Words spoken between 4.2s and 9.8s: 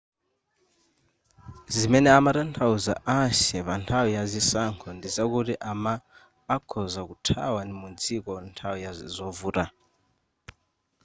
zisankho ndizakuti a ma akhoza kuthawa mu dziko nthawi ya zovuta